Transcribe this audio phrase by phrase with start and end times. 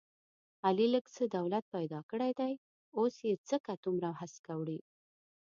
[0.65, 2.53] علي لږ څه دولت پیدا کړی دی،
[2.97, 4.81] اوس یې ځکه دومره هسکه وړوي...